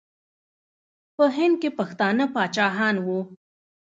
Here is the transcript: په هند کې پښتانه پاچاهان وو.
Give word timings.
په 1.15 1.25
هند 1.35 1.55
کې 1.61 1.69
پښتانه 1.79 2.25
پاچاهان 2.33 2.95
وو. 3.05 3.19